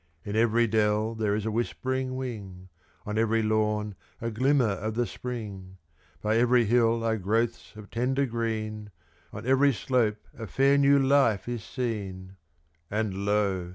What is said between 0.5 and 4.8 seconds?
dell there is a whispering wing, On every lawn a glimmer